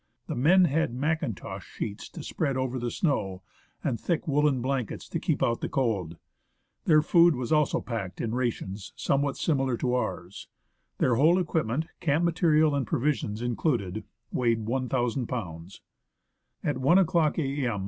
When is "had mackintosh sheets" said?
0.65-2.09